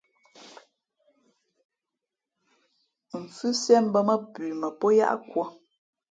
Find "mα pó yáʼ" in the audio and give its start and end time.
4.61-5.13